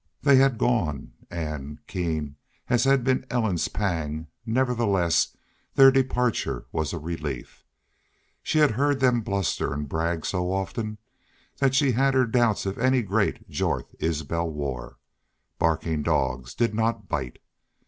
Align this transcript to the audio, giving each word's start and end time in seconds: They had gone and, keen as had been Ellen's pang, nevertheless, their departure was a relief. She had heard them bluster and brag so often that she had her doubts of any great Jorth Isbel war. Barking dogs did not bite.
They 0.23 0.37
had 0.37 0.57
gone 0.57 1.11
and, 1.29 1.77
keen 1.85 2.35
as 2.69 2.85
had 2.85 3.03
been 3.03 3.23
Ellen's 3.29 3.67
pang, 3.67 4.25
nevertheless, 4.47 5.37
their 5.75 5.91
departure 5.91 6.65
was 6.71 6.91
a 6.91 6.97
relief. 6.97 7.63
She 8.41 8.57
had 8.57 8.71
heard 8.71 8.99
them 8.99 9.21
bluster 9.21 9.71
and 9.71 9.87
brag 9.87 10.25
so 10.25 10.51
often 10.51 10.97
that 11.57 11.75
she 11.75 11.91
had 11.91 12.15
her 12.15 12.25
doubts 12.25 12.65
of 12.65 12.79
any 12.79 13.03
great 13.03 13.47
Jorth 13.47 13.93
Isbel 13.99 14.49
war. 14.49 14.97
Barking 15.59 16.01
dogs 16.01 16.55
did 16.55 16.73
not 16.73 17.07
bite. 17.07 17.37